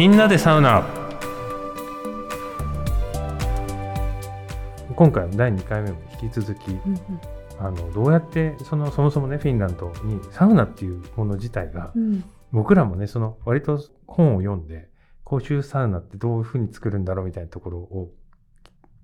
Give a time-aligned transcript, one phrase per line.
[0.00, 0.82] みんなでサウナ。
[4.96, 6.98] 今回の第2回目も引き続き、うん
[7.58, 12.24] あのどうやってそのそもそもねフィンランドにサウナっていうもの自体が、うん。
[12.50, 14.88] 僕らもねその割と本を読んで
[15.22, 18.10] 公衆サウナってどういうふうに作るんだろうみたいなところを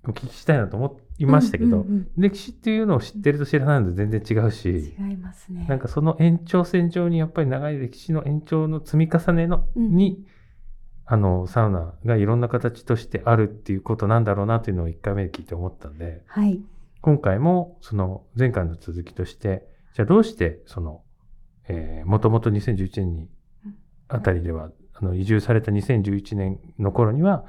[0.07, 5.67] お聞きしたいなと思いましたけど、うんうん歴史っていうのを知ってると知らないのと全然違うし、違いますね。
[5.69, 9.95] なんかその延長線上にやっぱり長い歴史の延長の積み重ねの、うん。
[9.95, 10.25] に
[11.09, 16.61] あのサウナがいろんな形としてあるっていうことなんだろうなというのを1回目で聞いて思ったんではい。
[17.01, 21.01] 今回もその前回の続きとしてじゃあどうしてその
[22.05, 23.29] もともと2011年に
[24.09, 27.45] あたりではあの移住された2011年の頃には、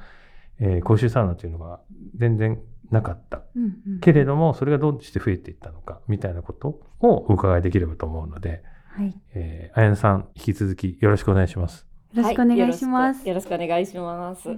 [0.59, 1.79] えー公衆サウナというのが
[2.15, 9.13] 全然なかったうんうんけれどもそれがどうして増えていったのかみたいなことをお伺いできればと思うので、はい。
[9.33, 11.88] えー、あやなさん引き続きよろしくお願いします。
[12.13, 13.19] よろしくお願いします。
[13.19, 14.49] はいよろしくよろしくお願いします。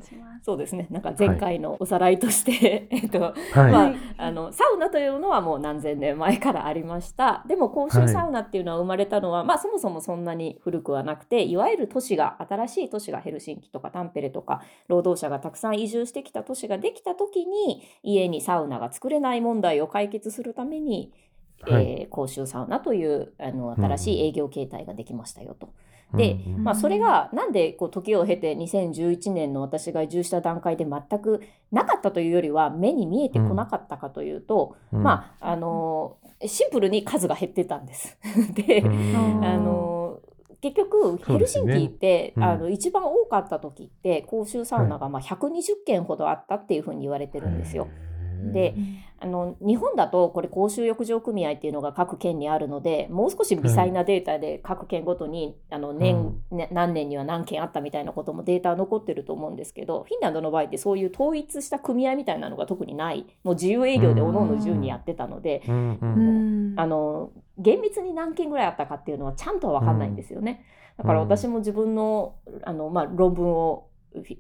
[0.42, 7.44] そうですねなんか前回のおさらいとして、 えっとはい、まあはいあのサウナというのはもう何千年前からありました。
[7.48, 21.12] でも公衆サウナっていうのは生まれたのは、まあそもそもそんなに古くはなくていわゆる都市が新しい都市がヘルシンキとかタンペレとか労働者がたくさん移住してきた都市ができた時に家にサウナが作れない問題を解決するために、
[21.64, 21.84] はい。
[21.84, 25.68] えー公衆サウナというあの新しい営業形態ができましたよと。
[25.68, 35.04] でうんうんまあ、それがなんでこう時を経て2011年の私が移住した段階で全くなかったというよりは目に見えてこなかったかというと、うん。
[35.04, 38.18] まああのシンプルに数が減ってたんです。
[38.54, 39.46] で、うん。
[39.46, 40.20] あの
[40.62, 42.44] 結局ヘルシンキって、うん。
[42.44, 47.88] あの一番多かった時って公衆サウナがまあ120件ほどあったっていうふうに言われてるんですよ。
[48.54, 48.74] で
[49.24, 63.28] あの日本だとこれ公衆浴場組合っていうのが各県にあるのでもう少し微細なデータで各県ごとにあの年、ね何年には何件あったみたいなこともデータは残ってると思うんですけどフィンランドの場合ってそういう統一した組合みたいなのが特にない。
[63.44, 65.92] もう自由営業でおのおの自由にやってたので、うん。
[65.92, 66.76] ううん。
[66.76, 66.80] ん。
[66.80, 70.66] あの厳密に何件ぐらいあったかっていうのはちゃんとは分かんないんですよね。
[70.98, 73.88] だから私も自分のあの、まあ、論文を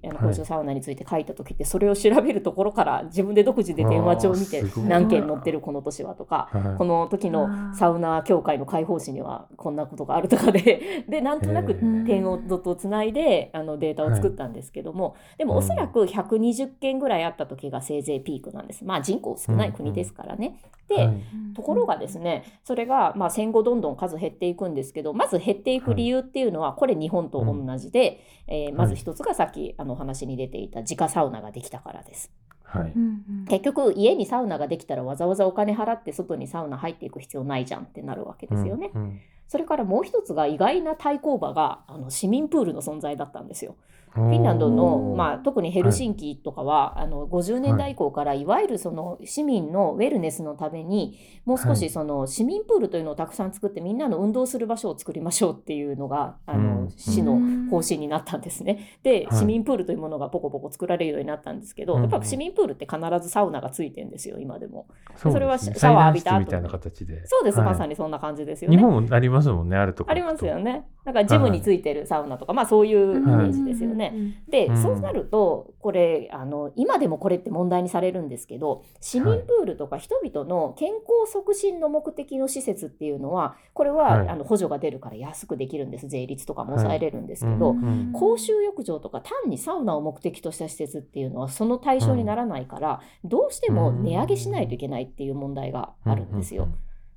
[0.03, 0.27] あのはい。
[0.29, 6.77] 公衆サウナについて書いた時ってそれを調べるところから自分で独自で電話帳を見て何件載ってるこの年はとかはい。
[6.77, 18.85] この時のサウナ協会の開放誌にはこんなことがあるとかで でなんとなく点をドットをつないであのデータを作ったんですけども、でもおそらく120件ぐらいあった時がせいぜいピークなんです。
[18.85, 20.59] まあ人口少ない国ですからね。
[20.87, 21.21] で、はい。
[21.55, 32.31] ところがですねそれがまあ戦後どんどん数減っていくんですけどまず減っていく理由っていうのはこれ日本と同じで、えーまず一つがさっきあのお話に出ていた自家サウナができたからです。
[32.63, 33.05] はいうんう
[33.43, 38.91] ん結局家にサウナができたらわざわざお金払って外にサウナ入っていく必要ないじゃんってなるわけですよね。
[38.93, 39.19] うん
[39.51, 43.75] それからもう一つが意外な対抗馬があの市民プールの存在だったんですよ。
[44.13, 51.77] フフィンランドの、まあ、特にヘルシンキとかは、あの50年代以降からいわゆるその市民のウェルネスのためにもう少はい。
[51.77, 56.85] しその市民プールというのをたくさん作ってみんなの運動する場所を作りましょうっていうのがあうん。
[56.85, 57.39] の市の
[57.69, 58.99] 方針になったんですね。
[59.03, 59.39] ではい。
[59.39, 62.01] 市民プールというものがポコポコ作られるようになったんですけど、うん。
[62.01, 64.87] やっぱ市民プールって必ずサウナがついてんですよ今でも。
[65.15, 67.25] そうそれはシャワー浴びた後みたいな形で。
[67.25, 67.67] そうです、はい。
[67.69, 68.77] まさにそんな感じですよね。
[68.77, 70.85] 日本もありますもんねあるところありますよね。
[71.05, 74.00] だからジムについてるサウナとか、まあそういうイメージですよね。
[74.49, 74.81] で、うん。
[74.81, 84.29] そうなるとこれあの今でもこれって問題にされるんですけど市民プールとか人々の健康促進の目的の施設っていうのはこれは、はい。
[84.29, 86.07] あの補助が出るから安くできるんです。
[86.07, 96.67] 税率とかも抑えれるんですけど、はいうん公衆浴場とか単にサウナを目的とした施設っていうのはその対象にならないから、どうしても値上げしないといけないっていう問題があるんですよ。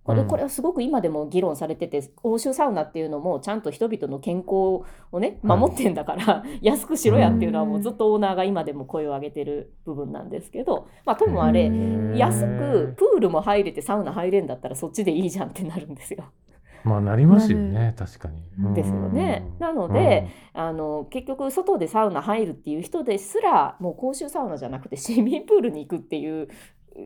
[0.04, 5.58] これこれはすごく今でも議論されてて欧州サウナっていうのもちゃんと人々の健康をねはい。
[5.58, 16.24] 守ってんだから、 安くしろやっていうのはもうずっとオーナーが今でも声を上げてる部分なんですけど、まあ、ともあれうん安くプールも入れてサウナ入れんだったらそっちでいいじゃんってなるんですよ。
[16.84, 18.42] まあなりますよね確かに。
[18.62, 19.50] うんですよね。
[19.58, 26.48] なので、あの結局外でサウナ入るっていう人ですらもう公衆サウナじ増えて市民プールに行くっていう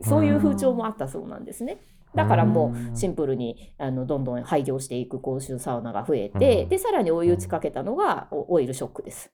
[0.03, 1.79] そういう風潮もあったそうなんですね。
[2.15, 6.69] だからもうシンプルにあのどんどん廃業していく公衆サウナが増えて、うん。
[6.69, 9.31] でさらに追い打ちかけたのがおオイルショックです。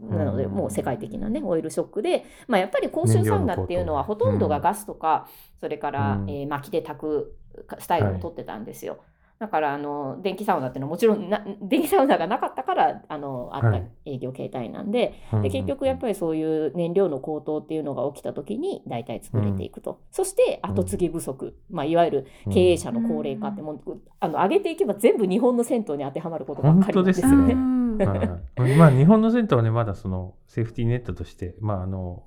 [0.00, 0.52] なのでうん。
[0.52, 5.28] もう世界的なねオイルショックで、まあ、やっぱり公衆サウナっていうのはほとんどがガスとか、
[5.60, 6.30] それから、うん。
[6.30, 7.36] えー薪で炊く
[7.78, 8.98] スタイルをとってたんですよ。
[9.40, 13.90] だからあの電気サウナっていうのはもちろんな 電気サウナがなかったからあのあったはい。
[14.04, 27.54] 営業形態なんで,、うんで結局やっぱりそういう燃料の高騰っていうのが起きた時に大体作れていくと、そして後継ぎ不足、まあ、いわゆる経営者の高齢化ってもう、あの上げていけば全部日本の銭湯に当てはまることばっかりですよね。
[27.54, 27.98] うん。
[27.98, 28.16] は
[28.66, 28.76] い。
[28.76, 32.22] まあ日本の銭湯はねまだそのセーフティーネットとしてまああの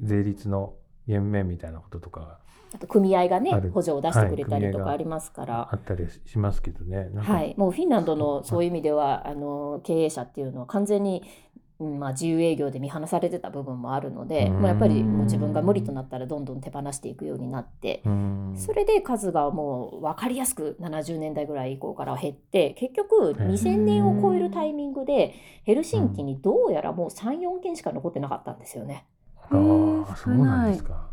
[0.00, 0.74] 税率の
[1.08, 2.38] 減免みたいなこととか
[2.74, 7.10] あと組合がね補助を出してくれたりとかありますから、あったりしますけどね。
[7.18, 8.62] はい、もうフィンランドのそう。
[8.62, 11.22] いう意味ではあの経営者っていうのは完全に、
[11.80, 14.52] うんまあ、自由営業で見放されてた部分もあるので、うん。
[14.54, 18.02] もうやっぱりもう自分が無理となったらどんどん手放していくようになって。
[18.04, 18.54] うん。
[18.56, 25.34] それで数がもう分かりやすく70年代ぐらい以降から減って結局へえ2000年を超えるタイミングで
[25.64, 29.06] ヘルシンキにどうやらもう34件しか残ってなかったんですよね。
[29.36, 29.46] あ
[30.08, 31.11] あそうなんですか。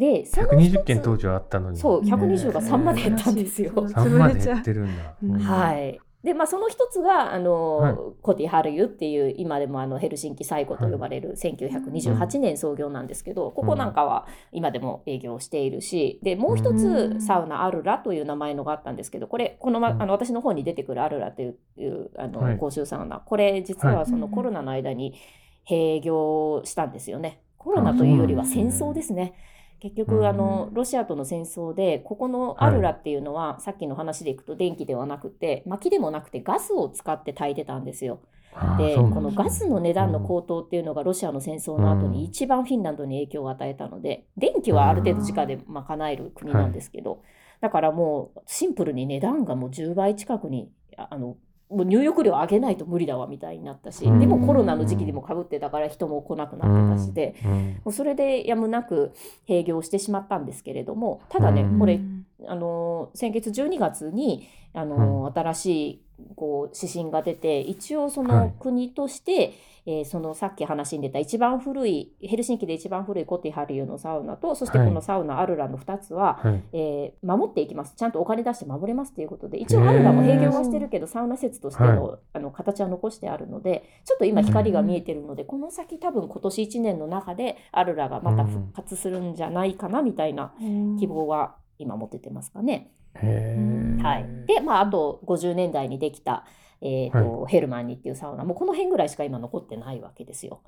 [0.00, 1.76] でその120件当時はあったのに。
[1.76, 3.70] そう120がへえ3まで減ったんですよ。
[3.74, 4.96] そう3まで減ってるん。
[4.96, 5.14] だ。
[5.22, 5.38] うん。
[5.38, 6.00] はい。
[6.24, 7.94] でまあ、その一つがあの、はい。
[8.22, 17.18] コティ・ハルユっていう今でもあのヘルシンキ最古と呼ばれる1928年創業なんですけど、ここなんかは今でも営業しているしでもう一うん。
[17.20, 22.56] つサウナアルラという名前のがあったんですけどこれこの,、まうんあの私の方に出てくるアルラといういうあの、はい。
[22.56, 25.14] 公衆サウナこれ実はそのはいコロナの間に
[25.68, 27.42] 閉業したんですよね。
[27.56, 29.34] コロナというよりは戦争ですね。
[29.80, 38.20] 結局あのロシアとの戦争でここのアルラっていうのは、さっきの話でいくと電気ではなくて薪でもなくてガスを使って炊いてたんですよ。
[38.78, 38.96] でね。
[38.96, 47.22] このガスの値段の高騰っていうのがロシアの戦争の後に一番フィンランドに影響を与えたので電気はある程度直で賄える国なんですけど、
[47.60, 51.36] だからもうシンプルに値段がもう10倍近くにああの
[51.70, 54.18] もう入浴料上げないと無理だわみたいになったし、うん。
[54.20, 57.50] でもコロナの時期にもかぶってたから人も来なくなってたしで、うん。
[57.50, 59.12] もうそれでやむなく
[59.48, 61.78] 閉業してしまったんですけれどもただね、うん。
[61.78, 66.02] これうんあの先月12月にあの、新しい
[66.36, 68.30] こう指針が出て一応そはい。
[68.30, 69.54] の国として、
[69.86, 74.88] えーそのさっき話に出た一番古いヘルシンキで一番古いコティハリューのサウナとそしてはい。
[74.88, 76.62] このサウナアルラの2つは、はい。
[76.72, 77.94] えー守っていきます。
[77.96, 90.52] ちゃんとお金出して守れますということで一応アルラも閉業はしてるけどサウナ施設としての,、あの形は残してあるのでちょっと今光が見えてるので、この先多分今年1年の中でアルラがまた復活するんじゃないかなみたいな
[90.98, 92.90] 希望は今持ててますかね。
[93.14, 96.44] はい、で、まあ、あと50年代にできた、
[96.80, 98.44] えーとヘルマンニっていうサウナ。
[98.44, 100.60] もうこの辺ぐらいしか今残ってないわけですよ。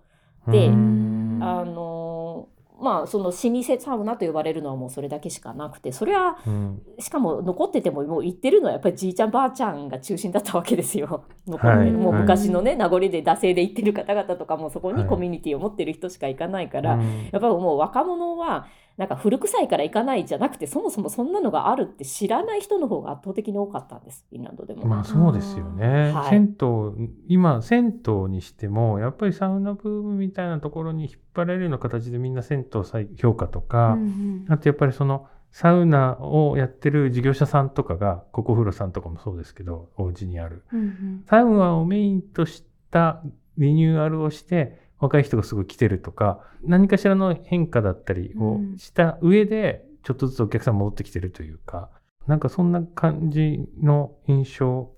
[0.48, 1.38] でうん。
[1.42, 6.82] あのーまあその老舗サウナと呼ばれるのはもうそれだけしかなくてそれはうん。
[6.98, 11.24] しかも残っててももう行ってるのはやっぱりじいちゃんばあちゃんが中心だったわけですよ。
[11.48, 11.90] はい。
[11.92, 15.08] もう昔のね名残で惰性で行ってる方々とかもそこにはい。
[15.08, 17.02] コミュニティを持ってる人しか行かないから、うん。
[17.02, 18.66] やっぱりもう若者は
[18.96, 24.26] なんか古臭いから行かないじゃなくてそもそもそんなのがあるって知らない人の方が圧倒的に多かったんです。
[24.30, 24.86] フィンランドでも。
[24.86, 26.30] まあそうですよね、はい。
[26.30, 40.64] 銭湯今銭湯にしてもやっぱりサウナブームみたいなところに引っ張られるような形でみんな銭湯再評価とか、うんあとやっぱりそのサウナをやってる事業者さんとかがココフロさんとかもそうですけどお家にある。
[40.72, 41.24] うんうん。
[41.28, 43.22] サウナをメインとした
[43.58, 51.90] リニューアルをして若い人がすごい来てるとか何かしらの変化だったりをした上でちょっとずつお客さん戻ってきてるというか
[52.28, 54.92] なんかそんな感じの印象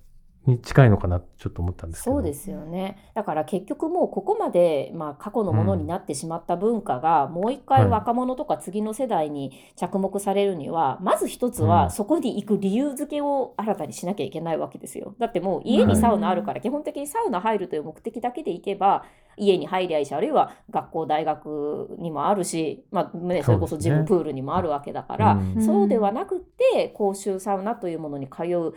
[0.46, 2.16] に近いのかなちょっと思ったんですけど。
[2.16, 3.10] そうですよね。
[3.14, 11.68] だから結局もうここまで、まあ、過去のものになってしまった文化が、もう一回はい若者とか次の世代に着目されるには、まず一つうん。
[11.68, 15.14] はそこに行く理由付けを新たにしなきゃいけないわけですよ。
[15.18, 19.04] だってもう家にサウナあるから、基本的にサウナ入るという目的だけで行けば
[19.36, 25.64] 家に入りゃいいしあるいは学校大学にもあるし、まあね、それこそジムプールにもあるわけだから、うん。
[25.64, 28.74] そうではなくて公衆サウナというものに通う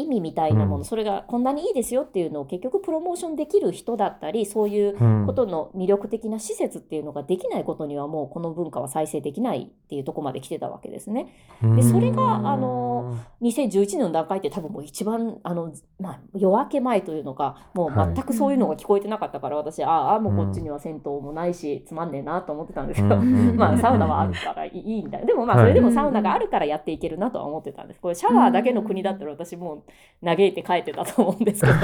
[0.00, 0.84] 意味みたいなもの、うん。
[0.84, 5.26] それがこんなにいいですよっていうのを結局プロモーションできる人だったりそういううん。
[5.26, 11.32] ことの魅力的な施設っていうのができないことにはもうこの文化は再生できないっていうところまで来てたわけですね。
[11.62, 25.20] でそれがあの2011年の段階って多分もう一番あの、まあ、夜明け前というのかもう全くそういうのが聞こえてなかったから、私ああもうこっちには銭湯もないし、つまんねえなと思ってたんですけど、うん まあサウナはあるからいいいいんだ。
[25.20, 28.00] よでもまあそれでもサウナがあるからやっていけるなとは思ってたんです。
[28.00, 29.82] これシャワーだけの国だったら私もう
[30.24, 31.72] 嘆いて帰ってたと思うんですけど。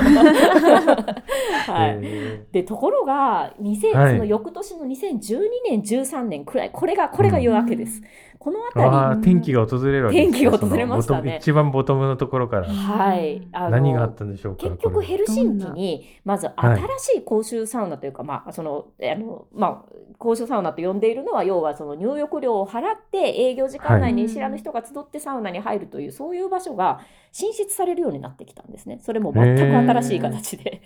[1.72, 5.40] はいへでところが2000、はいその翌年の2012
[5.70, 8.02] 年13年くらいこれがこれが夜明けです。
[8.42, 10.32] この辺り天気が訪れるわけですね。
[10.32, 11.38] 天気が訪れましたね。
[11.40, 12.66] 一番ボトムのところから。
[12.66, 13.46] はい。
[13.52, 26.98] 何があったんでしょうか結局ヘルシンキにまず新しい公衆サウナというか、まあそのあのまあ公衆サウナと呼んでいるのは要はその入浴料を払って営業時間内に知らぬ人が集ってサウナに入るという、そういう場所が
[27.30, 28.98] 進出されるようになってきたんですね。
[29.00, 30.82] それも全く新しい形で。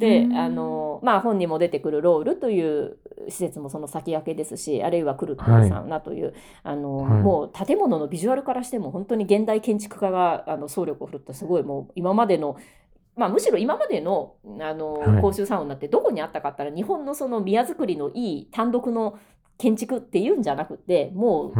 [0.00, 0.36] でうん。
[0.36, 2.96] あのまあ本にも出てくるロールという
[3.28, 7.22] 施設もその先駆けですしあるいはクルトゥサウナという、あのはい。
[7.22, 12.56] もう建物のビジュアルからしても本当に現代建築家があの総力を振るったすごいもう今までの
[13.16, 15.20] まあ、むしろ今までのあの、はい。
[15.20, 19.18] 公衆サウナってどこにあったかったら日本のその宮造りのいい単独の
[19.58, 21.54] 建築っていうんじゃなくてもう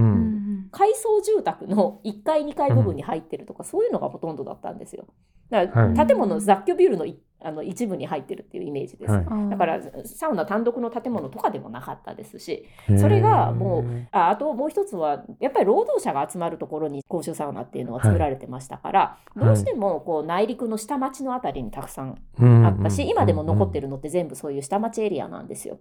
[0.71, 5.07] 階層住宅の1階2階部分に入ってるとか、そういうのがほとんどだったんですよ。
[5.51, 9.13] だから、はい建物雑居ビルのいあの一部に入ってるっていうイメージです。
[9.13, 12.67] はいうんだからサウナ単独の建物とかでもなかったですし
[12.99, 23.81] それがもうああともう一つはやっぱり労働者が集まるところに公衆サウナっていうのは作られてましたから、いどうしてもこう内陸の下町のあたりにたくさんうんあったし、今でも残ってる。
[23.81, 25.81] るのって全部そういう下町エリアなんですよ。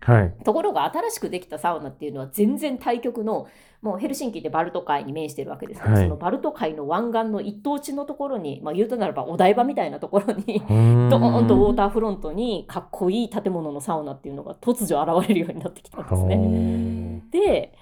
[0.00, 0.34] はい。
[0.44, 3.48] ところが新しくできたサウナっていうのは全然対極の
[3.80, 16.36] もうヘルシンキってバルト海に面してるわけですけど、はいそのバルト海の湾岸の一等地のところに、まあ、言うとならばお台場みたいなところに ドーンとウォーターフロントにかっこいい建物のサウナっていうのが突如現れるようになってきたんですね。
[16.36, 17.22] ね。
[17.30, 17.72] で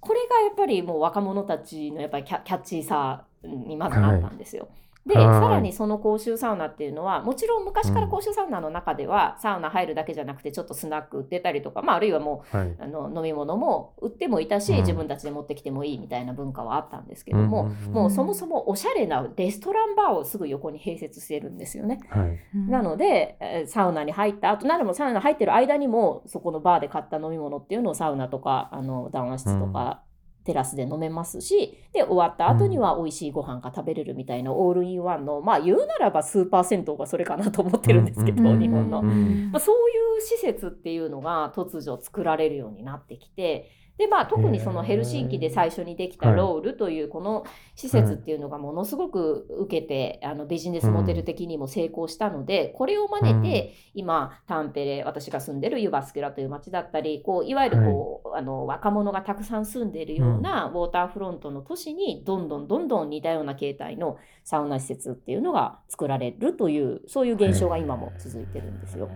[0.00, 4.68] これがやっぱりもう若者たちのやっぱりキャッチーさにまずなったんですよ。
[5.06, 12.66] ではいさらにその公衆サウナっていうのはもちろん昔から公衆サウナの中では、サウナ入るだけじゃなくてちょっとスナック売ってたりとか、まあ、あるいはもはい。
[12.68, 22.00] うあの飲み物も売ってもいたし、うん自分たちで持ってきてもいいみたいな文化はあったんですけども、んんんもうそもそもおしゃれなレストランバーをすぐ横に併設してるんですよね。
[22.08, 22.38] はい。
[22.70, 30.02] なので、えーサウナに入った後ならもサウナ入ってる間にもそこのバーで買った飲み物っていうのをサウナとかあの談話室とか、
[30.44, 39.00] テラスで飲めますしで終わった後には美味しいご飯が食べれるみたいなオールインワンのまあ言うならばスーパー銭湯がそれかなと思ってるんですけど、うん日本の。
[39.00, 43.70] うんまあ、そういう施設っていうのが突如作られるようになってきて
[44.02, 46.36] で、まあ、特にそのヘルシンキで最初にできたはい。
[46.36, 47.44] ロールというこの
[47.76, 69.08] 施設っていうのがものすごく受けてあのビジネスモデル的にも成功したのでこれを真似て今タンペレ私が住んでるユバスケラという町だったりこういわゆるこう、あの若者がたくさん住んでいるようなウォーターフロントの都市にどんどんどんどん似たような形態のサウナ施設っていうのが作られるというそういう現象が今も続いてるんですよ。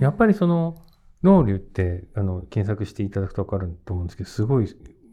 [0.00, 0.74] やっぱりその
[1.22, 4.68] ロウリュってあの検索していただくと分かると思うんですけどすごい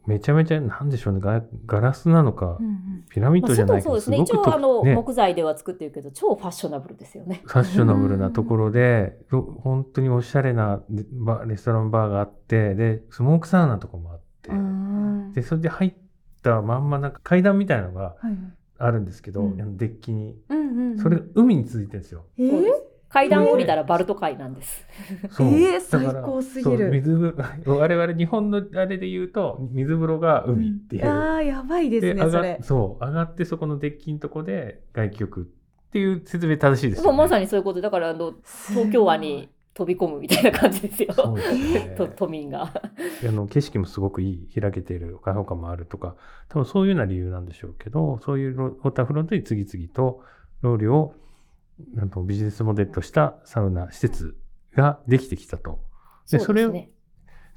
[0.05, 3.05] めちゃめちゃなんでしょうねガガラスなのか、うんうん。
[3.09, 4.17] ピラミッまあ、ドじゃないけどそうですね。
[4.19, 4.93] 一応あの、ね。
[4.93, 7.41] 木材では作ってるけど超ファッショナブルですよね。
[7.45, 10.81] ファッショナブルなところで、ろ本当におしゃれな
[11.47, 15.93] レストランバーがあってでスモークサウナとかもあって、うんでそれで入っ
[16.43, 18.15] たまんまなんか階段みたいなのが
[18.77, 20.37] あるんですけど、デッキに。
[20.49, 20.99] うんうんうん。
[20.99, 22.25] それが海に続いてるんですよ。
[22.37, 24.85] えそうです階段降りたらバルト海なんです。
[25.31, 27.31] そうえー最高すぎる水風
[27.65, 31.07] 呂 我々日本のあれで言うと水風呂が海っていう。
[31.07, 35.45] ああやばいですねそれそう上がってそこのデッキのとこで外気浴っ
[35.91, 37.17] ていう説明正しいですよ、ね。
[37.17, 38.33] まさにそういうことでだからあの
[38.69, 41.13] 東京湾に飛び込むみたいな感じですよ。
[41.13, 42.63] すねと都民が。
[42.63, 46.15] あの景色もすごくいい開けている開放感もあるとか
[46.47, 50.23] 多分そういうような理由なんでしょうけどそういうロウォーターフロントに次々と
[50.61, 51.13] ロウリュを
[51.93, 54.37] なんとビジネスモデルとしたサウナ施設
[54.75, 55.79] ができてきたと。
[56.31, 56.73] でそれを。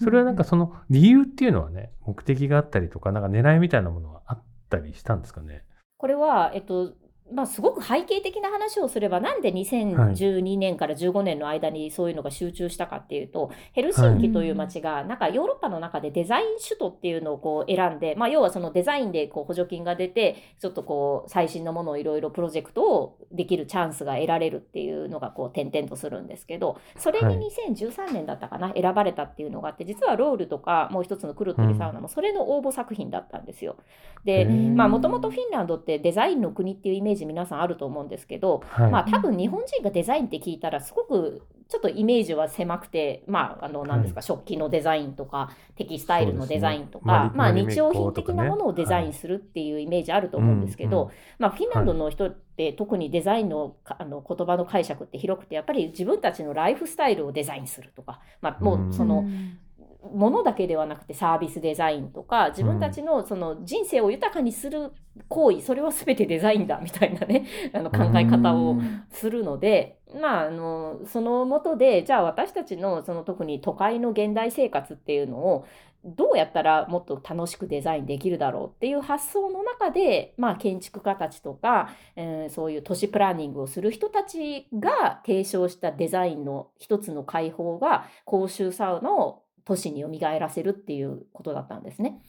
[0.01, 5.65] それはなんかその理由っていうのはね目的があったりとかなんか狙いみたいなものはあったりしたんですかね？
[5.97, 6.95] これは、えっと、
[7.33, 33.77] まあ、すごく背景的な話をすればなんで2012年から15年の間にそういうのが集中したかっていうと、ヘルシンキという街がなんかヨーロッパの中でデザイン首都っていうのをこう選んで、まあ、要はそのデザインでこう補助金が出てちょっとこう最新のものをいろいろプロジェクトをできるチャンスが得られるっていうのがこう点々とするんですけどそれに2013年だったかな、選ばれたっていうのがあって実はロールとかもう一つのクルットリサウナもそれの応募作品だったんですよ。
[34.25, 38.91] でまあもともとフィンランドってデザインの国っていうイメージ皆さんあると思うんですけど、はい。
[38.91, 59.59] まあ多分日本人がデザインって聞いたらすごくちょっとイメージは狭くてまああの何ですか、食器のデザインとかテキスタイルのデザインとか、ねまあ日用品的なものをデザインするっていうイメージあると思うんですけど、まあフィンランドの人って特にデザインのかあの言葉の解釈って広くてやっぱり自分たちのライフスタイルをデザインするとか、まあ、もうその、うん
[60.03, 64.93] ものだけではなくてサービスデザインとか自分たちのその人生を豊かにする
[65.29, 68.77] 行為それは全てデザインだみたいなね あの考え方を
[69.11, 75.67] するので、まあ、あのそのもとでじゃあ私たちのその特に都会の現代生活っていうのを
[76.05, 90.09] どうやったらもっと楽しくデザインできるだろうっていう発想の中で、まあ、建築家たちとか、えーそういう都市プランニングをする人たちが提唱したデザインの一つの解放が公衆サウナを都市に蘇
[90.39, 92.23] らせるっていうことだったんですね。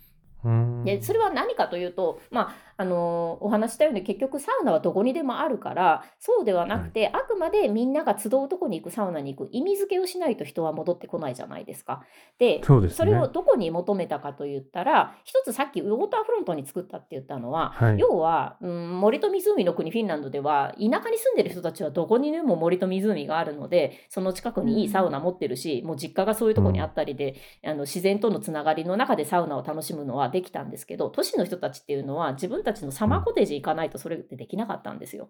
[0.44, 12.06] うんでそれは何かというと、まあのお話ししたように結局サウナはどこにでもあるからそうではなくて、あくまでみんなが集うとこに行くサウナに行く意味付けをしないと人は戻ってこないじゃないですか。
[12.38, 12.62] で
[13.04, 13.12] ね。
[13.12, 18.00] れをどこに求めたかと言ったら一つさっきウォーターフロントに作ったって言ったのは、はい。
[18.00, 35.30] 要は、うん、森と湖の国フィンランドでは田舎に住んでる人たちはどこにでも森と湖があるのでその近くにいいサウナ持ってるし、もう実家がそういうとこにあったりで、あの自然とのつながりの中でサウナを楽しむのはできたんですけど都市の人たちっていうのは自分たちのサマーコテージ行かないとそれってできなかったんですよ。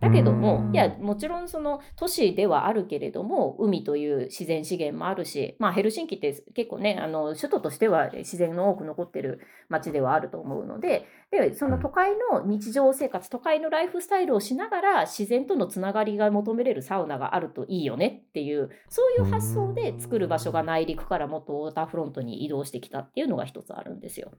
[0.00, 9.40] だけどうんもいやもちろんその都市ではあるけれども海という自然資源もあるし、まあ、ヘルシンキって結構ねあの首都としては自然の多く残ってる
[9.70, 24.32] 街ではあると思うのででその都会の日常生活都会のライフスタイルをしながら自然とのつながりが求めれるサウナがあるといいよねっていうそういう発想で作る場所が内陸からもっとウォーターフロントに移動してきたっていうのが一つあるんですよ。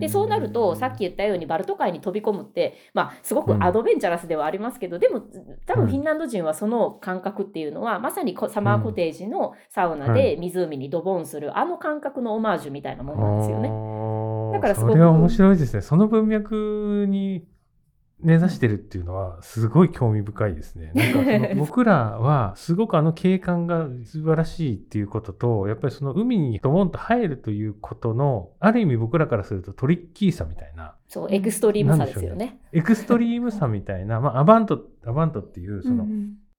[0.00, 5.22] でそうなるとさっき言ったようにバルト海に飛び込むって、まあ、すごくアドベンチャラスではありますけど、でも
[5.66, 13.68] 多分フィンランド人はその感覚っていうのは、まさにこサマーコテージのサウナで湖にドボンする、あの感覚のオマージュみたいなものなんですよね。
[13.68, 15.82] ねだからすごくそれは面白いですね。
[15.82, 17.44] その文脈に
[18.20, 20.92] 根ざしてるっていうのはすごい興味深いですね。
[20.94, 32.60] なんかその 僕らはすごくあの景観が素晴らしいっていうことと、やっぱりその海にドボンと入るということの、ある意味僕らからするとトリッキーさみたいな、そうエクストリームさですよね。
[32.72, 36.06] エクストリームさみたいな、まあアバント、アバントっていうその、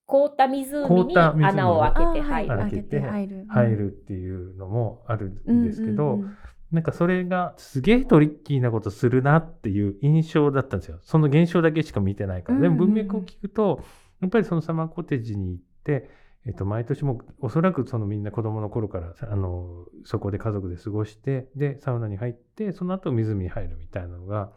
[0.06, 2.58] 凍った湖に凍った湖に穴を開けてはい入る。
[2.58, 3.46] 開けて入る。
[3.48, 6.38] 入るっていうのもあるんですけど、うんうんうん
[6.76, 11.00] なんかそれがすげえトリッキーなことするなっていう印象だったんですよ。
[11.02, 12.60] その現象だけしか見てないから。
[12.60, 13.82] でも文脈を聞くと、
[14.20, 16.10] やっぱりそのサマーコテージに行って、
[16.46, 24.52] えっと、毎年もおそらくそのみんな子供の頃からあのそこで家族で過ごしてでサウナに入ってその後湖に入るみたいなのが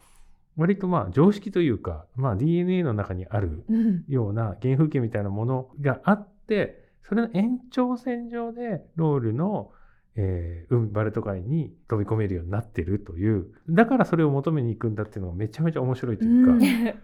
[0.56, 9.72] 割とまあ常識というか、まあ、DNA の中にあるうんような原風景みたいなものがあってそれの延長線上でロールの、
[10.20, 13.46] えー海バルト海に飛び込めるようになってるという。
[13.70, 16.62] だからそれを求めに行くんだっていうのがめちゃめちゃ面白いというか、うん。
[16.66, 16.96] え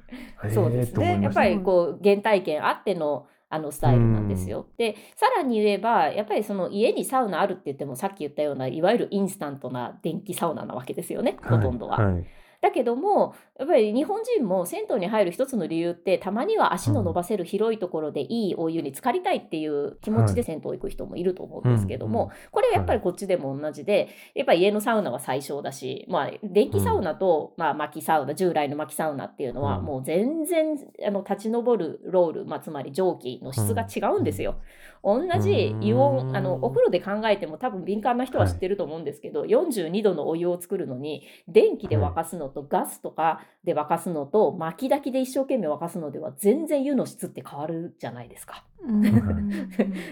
[0.43, 1.21] ーそうですね。
[1.23, 4.67] やっぱりこう原体験あってのあのスタイルなんですよ。
[4.77, 11.37] でさらに言えばやっぱりその家にサウナあるって言ってもさっき言ったようないわゆるインスタントな電気サウナなわけですよね。
[11.41, 11.99] ほとんどは。
[11.99, 12.25] はい
[12.65, 29.85] だけどもやっぱり日本人も銭湯に入る一つの理由ってたまには足の伸ばせる広いところでいいお湯に浸かりたいっていう気持ちで銭湯行く人もいると思うんですけども、うんこれはやっぱりこっちでも同じでやっぱり家のサウナは最小だし、まあ、電気サウナと、まあ、薪サウナ従来の薪サウナっていうのはうん。
[29.85, 34.57] もう全然あの立ち上るロール、まあ、つまり蒸気の質が違うんですよ。
[35.05, 48.65] 同じ湯うん温あのお風呂で考えても多分敏感な人は知ってると思うんですけど、42度のお湯を作るのに電気で沸かすのとガスとかで沸かすのと薪炊きで一生懸命沸かすのでは全然湯の質って変わるじゃないですか。
[48.83, 49.03] うん。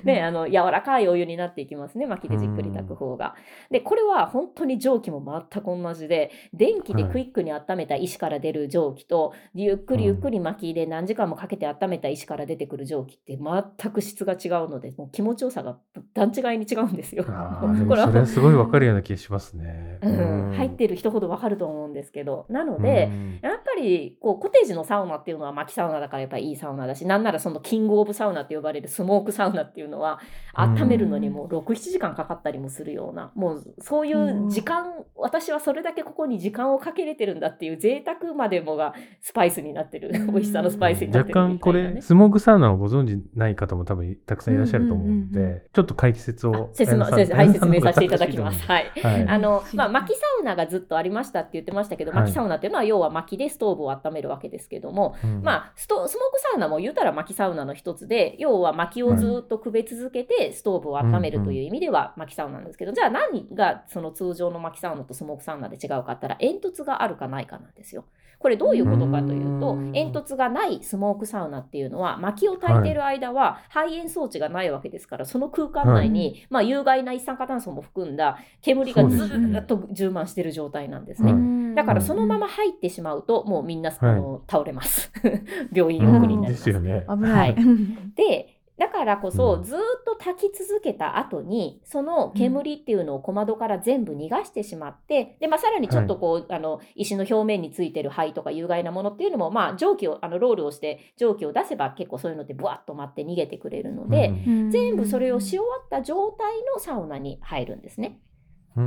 [0.05, 3.35] ね、あの柔らかいお湯になっていきますね薪でじっくり炊く方が。
[3.70, 15.79] でこれは本当に蒸気も全く同じで電気でクイックに温めた石から出る蒸気と、ゆっくりゆっくり薪で何時間もかけて温めた石から出てくる蒸気って全く質が違うのでもう気持ちよさが
[16.14, 17.25] 段違いに違うんですよ。
[17.88, 18.07] これは。
[18.07, 19.98] それはすごいわかるような気がしますね。
[20.03, 22.46] うん、入ってる人ほどわかると思うんですけど。
[22.48, 23.11] なので、
[23.42, 30.21] やっぱりこうコテージのサウナっていうのは薪サウナだからやっぱりいいサウナだしなんならそのキングオブサウナって呼ばれるスモークサウナっていうのは
[30.57, 40.27] うん温めるのにもう67時間かかったりもするようなもうそういう時間私はそれだけここに時間をかけれてるんだっていう贅沢までもがスパイスになってるうん。
[40.29, 41.95] 美味しさのスパイスになって若干こるみたいなね。
[41.97, 42.03] れ。
[42.03, 48.66] スモークサウナをご存知ない方も多分たくさんいらっしゃると思うんでちょっと解説を説明 させていただきます。
[48.66, 48.90] はい。
[49.03, 49.29] はい。
[49.29, 52.21] あのまあ、薪サウナがずっとありましたって言ってましたけど、はい。
[52.23, 55.43] 薪サウナっていうのは要は薪でストーブを温めるわけですけども、うん。
[55.43, 68.05] まあ、ストスモークサウナも言うたら薪サウナの一つで要は薪をずっとくべ続けてストーブを温めるという意味では薪サウナなんですけど、じゃあ何がその通常の薪サウナとスモークサウナで違うかって言ったら煙突があるかないかなんですよ。
[68.43, 69.93] これどういうことかというとうん。
[69.93, 79.31] 煙突がないスモークサウナっていうのは薪を焚いてる間は排煙装置がないわけですからその空間内に、まあ、有害な一酸化炭素も含んだ煙がず
[79.63, 81.33] っと充満してる状態なんですね。
[81.33, 85.13] はいだからそのまま入ってしまうともうみんな、はいあの倒れます。
[85.73, 86.65] 病院うん送りになります。
[86.65, 87.05] ですよね。
[87.09, 87.55] 危なはいい。
[88.17, 108.19] でだからこそ、うんずーっと炊き続けた後にその煙っていうのを小窓から全部逃がしてしまってで、まあ、さらにちょっとこう、あの石の表面についてる灰とか有害なものっていうのも、まあ、蒸気をあのロールをして蒸気を出せば結構そういうのってブワッと舞って逃げてくれるので、うん全部それをし終わった状態のサウナに入るんですね。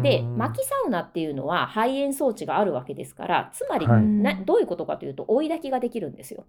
[0.01, 6.45] でうん薪サウナっていうのは排煙装置があるわけですからつまりはいなどういうことかというと追い焚きができるんですよ。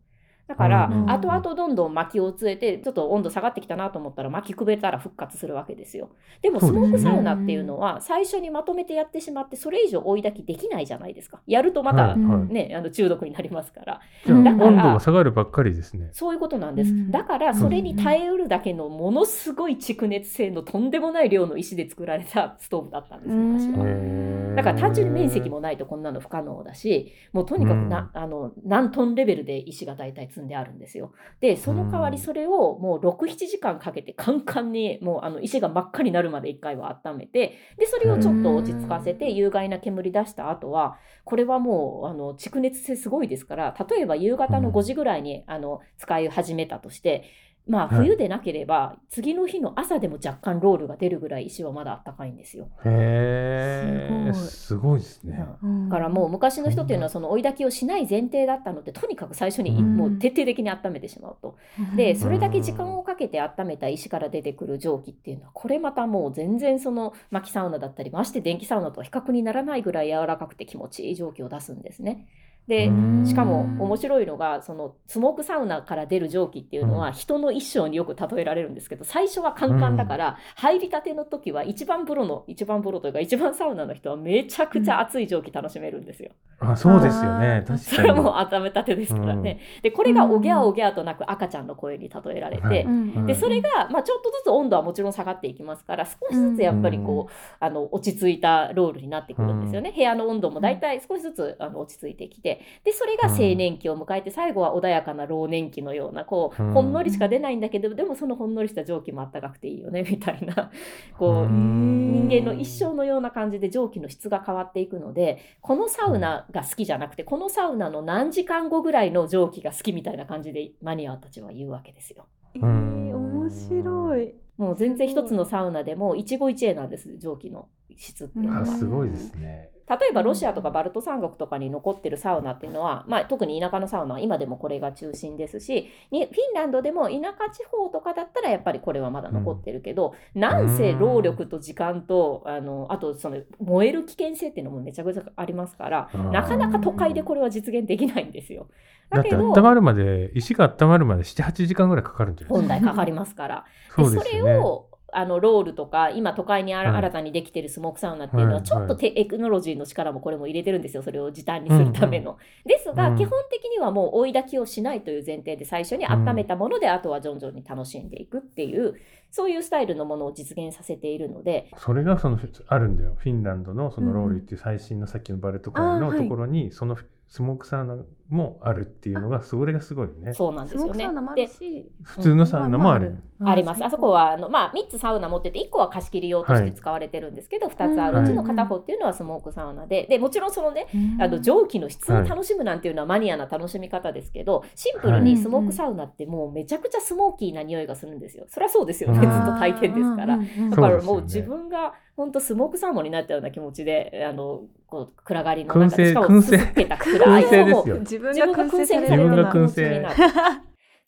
[0.49, 6.11] だから、うん後々どんどん薪をつえてちょっと温度下がってきたなと思ったら薪くべたら復活するわけですよ。
[6.43, 11.41] でもスモークサウナっていうのは最初にまとめてやってしまってそれ以上追い焚きできないじゃないですか。
[11.47, 14.01] やるとまた、ね、あの中毒になりますから。
[14.25, 16.11] じゃあうん温度が下がるばっかりですね。
[16.13, 16.91] そういうことなんです。
[16.91, 24.55] うんだからそれに耐えうるだけのものすごい蓄熱性のとんでもない量の石で作られたストーブだったんです昔は。
[24.57, 31.13] だから単純に面積もないとこんなの不可能だしもうとにかくな、あの何トンレベルで石が大体積んであるんですよ。
[31.41, 47.25] でその代わりそれをもう67時間かけてカンカンにもうあの石が真っ赤になるまで1回は温めてでそれをちょっと落ち着かせて有害な煙出した後はこれはもうあの蓄熱性すごいですから例えば夕方の5時ぐらいに、あの使い始めたとして。
[47.69, 52.69] まあはい冬でなければ、次の日の朝でも若干ロールが出るぐらい石はまだあったかいんですよ。
[52.85, 55.47] へえ、すすごいですね。
[55.63, 61.57] うんだからもう昔の人っていうのはその追い焚きをしない前提だったのでとにかく最初にうんもう徹底的に温めてしまうと。
[61.97, 72.27] でそれだけ時間をかけて温めた石から出てくる蒸気っていうのはこれまたもう全然その薪サウナだったりまして電気サウナとは比較にならないぐらい柔らかくて気持ちいい蒸気を出すんですね。
[72.69, 73.27] でうん。
[73.27, 86.31] しかも面白いのがそのスモークサウナから出る蒸気っていうのは人の一生によく例えられるんですけど最初はカンカンだから入りたての時は一番風呂の一番風呂というか一番サウナの人はめちゃくちゃ熱い蒸気楽しめるんですよ。
[86.59, 87.65] あ、そうですよね。
[87.67, 87.79] 確かに。
[87.79, 89.61] それはもう温めたてですからね。
[89.83, 92.87] でこれがおぎゃおぎゃとなく赤ちゃんの声に例えられて、
[93.27, 110.71] でそれが、まあ、ちょっとずつ温度はもちろん下がっていきますから少しずつやっぱりこう、あの落ち着いたロールになってくるんですよね、部屋の温度もだいたい少しずつあの落ち着いてきてでそれが青年期を迎えて最後は穏やかな老年期のようなこううんほんのりしか出ないんだけどでもそのほんのりした蒸気もあったかくていいよねみたいな
[111.19, 122.27] こう人間の一生のような感じで蒸気の質が変わっていくのでこのサウナが好きじゃなくてこのサウナの何時間後ぐらいの蒸気が好きみたいな感じでマニアたちは言うわけですよ。
[122.55, 123.07] えー
[123.47, 124.35] 面白い。
[124.57, 128.67] もう全然一つのサウナでも一期一会なんです蒸気の質っていうのは。
[128.67, 129.71] すごいですね。
[129.89, 148.69] 例えばロシアとかバルト三国とかに残ってるサウナっていうのは、まあ、特に田舎のサウナは今でもこれが中心ですしにフィンランドでも田舎地方とかだったらやっぱりこれはまだ残ってるけど、なんせ労力と時間とあのあとその燃える危険性っていうのもめちゃくちゃありますからなかなか都会でこれは実現できないんですよ。
[149.11, 153.65] だってだけど温まるまで、石が温まるまで7、8時間ぐらいかかるんじゃない本です来かかりますから。
[153.95, 154.57] それそうですよね。
[154.57, 156.99] をあのロールとか今都会にあらはい。
[156.99, 162.37] 新たにできてるスモークサウナっていうのははいちょっとテクノロジーの力もこれも入れてるんですよそれを時短にするための。
[162.65, 163.17] ですが、うん。
[163.17, 168.97] 基本的にはもう追い焚きをしないという前提で最初に温めたもので、あとは徐々に楽しんでいくっていう
[169.31, 171.71] そういうスタイルのものを実現させているので。
[171.79, 173.17] それがそのあるんだよ。
[173.19, 176.97] フィンランドのそのローリーっていう最新のさっきのバルト海のところに、その
[177.29, 177.97] スモークサウナ
[178.29, 180.35] もあるっていうのが、それがすごいね。
[180.35, 181.09] そうなんですよね。
[181.37, 183.17] でし、普通のサウナもある。
[183.45, 183.85] あります。
[183.85, 190.07] あそこはあの、まあ、3つサウナ持ってて1個は貸し切り用として使われてるんですけど、2つあるうちの片方っていうのはスモークサウナで。
[190.09, 190.87] でもちろんそのね
[191.21, 198.47] あの蒸気の質を楽しむなんていうのはマニアな楽しみ方ですけど、シンプルにスモークサウナってもうめちゃくちゃスモーキーな匂いがするんですよ。
[198.49, 200.39] そりゃそうですよね、うんずっと炊いてんですから。
[200.39, 210.17] だそからもう自分が本当スモークサーモンになったような気持ちであのこう暗がりの燻製中でしかも燻製すすけた暗いもう自分が燻製製されるようなな気持ちになる。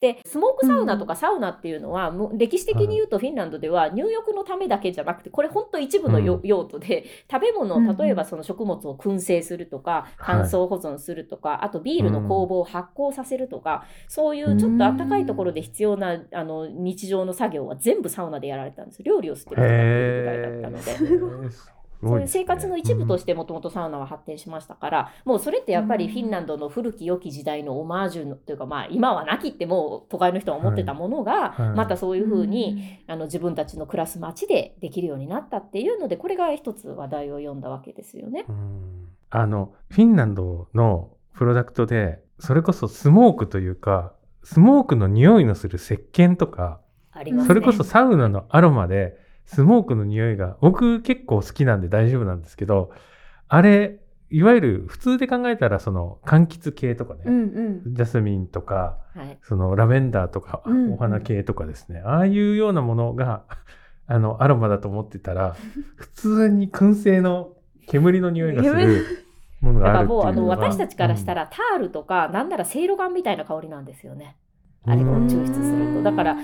[0.01, 6.41] でスモークサウナとかサウナっていうのは、もう歴史的に言うとフィンランドでは入浴のためだけじゃなくてこれ本当一部のようん。
[6.45, 10.13] 用途で食べ物うん例えばその食物を燻製するとかはい。
[10.19, 19.03] 乾燥保存するとか、あとビールの酵母を発酵させるとか、そういうちょっと暖かいところで必要なあの日常の作業は全部サウナでやられたんです。
[19.03, 21.59] 料理をしてるぐらいだったので。
[22.01, 38.47] そういう生活の一部とししてもともとサウナは発展しましたから、もうそれってやっぱりフィンランドの古き良き時代のオマージュのというか、まあ、今はなきってもう都会の人は思ってたものが、またそういうふうに、あの自分たちの暮らす街でできるようになったっていうのでこれが一つ話題を読んだわけですよね。
[39.31, 46.81] あのフィンランドのプロダクトでそれこそスモークというかスモークの匂いのする石鹸とか
[47.15, 47.45] ね。
[47.47, 49.17] それこそサウナのアロマで
[49.49, 52.91] スモークの匂いが僕結構好きなんで大丈夫なんですけど
[53.49, 53.99] あれ
[54.31, 57.35] いわゆる普通で考えたらその柑橘系とかね、うん
[57.85, 57.95] うん。
[57.95, 63.45] ジャスミンとかはい、そのラベンダーとかうんお花系とかですね、ああいうようなものが
[64.07, 65.57] あのアロマだと思ってたら
[65.97, 67.55] 普通に燻製の
[67.89, 69.05] 煙の匂いがする
[69.61, 74.37] ものがあるっていうもうあののが私たちからしたら、らタールとかなんならせいろガンみたいな香りなんですよね。
[74.87, 74.93] うん。
[74.93, 76.03] あれを抽出すると。
[76.03, 76.37] だから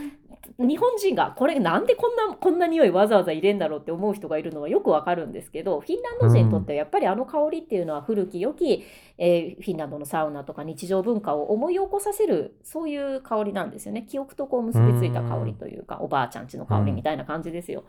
[0.58, 8.84] 日本人がこれなんでこんなこんな匂いわざわざ入れんだろうって思う人がいるのはよくわかるんですけどフィンランド人にとってはやっぱりあの香りっていうのは古き良き、
[9.18, 14.02] えーフィンランドのサウナとか日常文化を思い起こさせるそういう香りなんですよね。
[14.02, 17.84] 記憶とこう結びついた香りというかおばあちゃんちの香りみたいな感じですよ。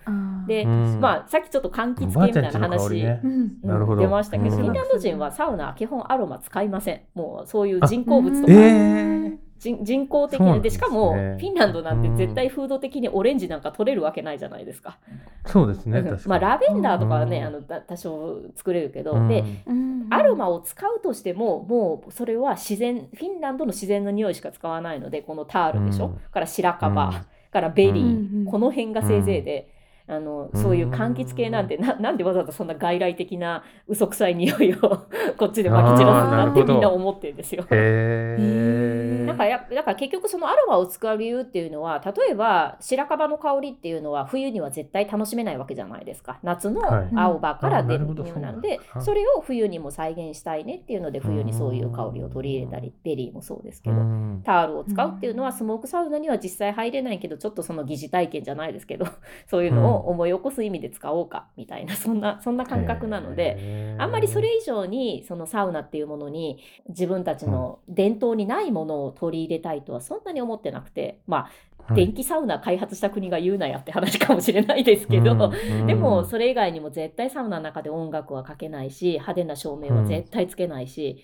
[0.48, 1.00] で、うん。
[1.00, 3.22] まあさっきちょっと柑橘系みたいな話、ね。
[3.24, 3.70] うんうん。
[3.70, 4.02] なるほど。
[4.02, 4.62] 出ましたけど、うん。
[4.62, 7.02] フィンランド人はサウナは基本アロマ使いません。
[7.14, 10.70] もうそういう人工物とえか、ー人人工的ですね。
[10.70, 15.00] しかもフィンランドなんて絶対風土的にオレンジなんか取れるわけないじゃないですか。
[15.46, 16.00] そうですね。
[16.00, 16.06] うん。
[16.06, 16.30] 確かに。
[16.30, 17.46] まあラベンダーとかはね、うん。
[17.46, 19.28] あのだ多少作れるけど、うん。
[19.28, 20.08] でうん。
[20.12, 26.16] アロマを使うとしてももうそれは自然フィンランドの自然の匂いしか使わないのでこのタールでしょ、うん。
[26.32, 27.52] から白樺、うん。
[27.52, 28.46] からベリー、うんうん。
[28.46, 29.70] この辺がせいぜいで、
[30.08, 30.62] あのうん。
[30.62, 34.78] そういう柑橘系なんてななんでわざわざそんな外来的な嘘くさい匂いを
[35.38, 37.64] こっちで撒き散らすんだってみんな思ってるんですよ。
[37.64, 39.26] へえ。
[39.26, 46.40] なんかやだから結局そのアロマを使う理由っていうのは例えば白樺の香りっていうのは冬には絶対楽しめないわけじゃないですか。
[46.44, 47.10] 夏のはい。
[47.16, 49.02] 青葉から出る匂いなんで、そうなんだ。
[49.02, 54.42] それを冬にも再現したいねっていうので冬にそういう香りを取り入れたりベリーもそうですけど、うん。
[54.44, 59.08] タールを使うっていうのはスモークサウナには実際入れないけどちょっとその疑似体験じゃないですけど
[59.48, 63.96] そういうのを思い起こす意味で使おうかみたいなそんな そんな感覚なので。
[63.98, 71.50] あんまりそれ以上にそのサウナっていうものに自分たちの伝統にないものを取り入れたいとはそんなに思ってなくてまあ
[71.88, 72.06] はい。
[72.06, 75.86] 電気サウナ開発した国が言うなやって話かもしれないですけど、うん。
[75.88, 81.24] でもそれ以外にも絶対サウナの中で音楽はかけないし派手な照明は絶対つけないし、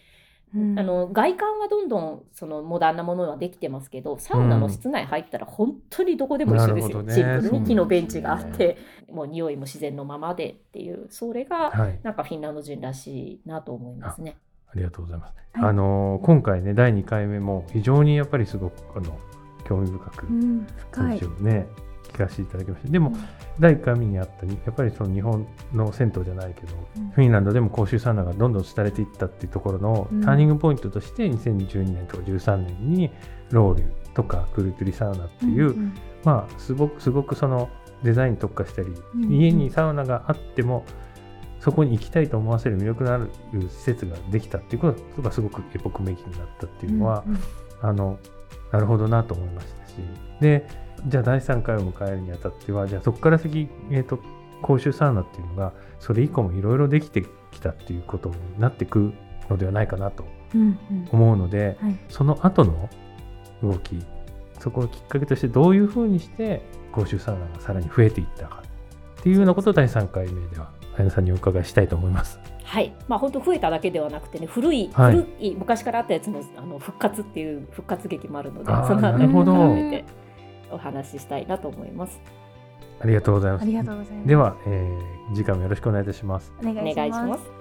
[0.55, 0.79] うん。
[0.79, 7.13] あの外観はどんどんそのモダンなものはできてますけどサウナの室内入ったら本当にどこでも一緒ですよ、なるほどね。
[7.13, 7.67] シンプルに。
[7.67, 8.77] 木のベンチがあって、
[9.11, 11.99] もう匂いも自然のままでっていうそれがはい。
[12.03, 14.37] なんかフィンランド人らしいなと思いますね。
[14.69, 15.33] ありがとうございます。
[15.53, 15.69] はい。
[15.69, 19.17] あのー今回ね第2回目も非常にやっぱりすごくあの
[19.67, 21.21] 興味深くうん深い。
[21.41, 21.67] ね、
[22.13, 22.89] 聞かせていただきました。
[22.89, 23.13] でも、
[23.59, 27.09] 第1回目にあったにやっぱりその日本の銭湯じゃないけど、うん。
[27.09, 30.21] フィンランドでも公衆サウナがどんどん廃れていったっていうところのうん。
[30.21, 33.11] ターニングポイントとして2012年とか13年に
[33.51, 35.93] ロウリュとかクルトゥリサウナっていう、ん
[36.23, 37.69] まあすごくすごくその
[38.03, 40.85] デザインに特化したり、うん家にサウナがあっても
[41.59, 47.39] そこに行きたいと思わせる魅力のある施設ができたっていうことがすごくエポックメイキングだったっていうのは、うんうん。
[47.81, 48.19] あの
[48.71, 49.95] なるほどなと思いましたし。
[50.39, 50.67] で
[51.07, 54.19] じゃあ第3回を迎えるにあたってはじゃあそこから先、えー、と
[54.61, 59.13] 公衆サウナっていうのがそれ以降もいろいろできてきたっていうことになってく
[59.49, 61.09] のではないかなとうんうん。
[61.11, 61.97] 思うので、はい。
[62.09, 62.89] その後の
[63.63, 63.99] 動き
[64.59, 66.61] そこをきっかけとしてどういうふうにして
[66.91, 68.63] 公衆サウナがさらに増えていったか
[69.19, 72.39] っていうようなことを第3回目では綾菜さんにお伺いしたいと思います。
[72.63, 75.13] はい、まあ本当増えただけではなくてね古い、はい。
[75.13, 79.53] 古い昔からあったやつのあの復活っていう復活劇もあるのでそのあたりなるほど。
[79.53, 80.05] も含めて
[80.71, 82.19] お話ししたいなと思います。
[82.99, 83.61] ありがとうございます。
[83.63, 86.51] ありがとうございますでは、えー次回もよろしくお願いいたします。
[86.59, 87.60] お願いします。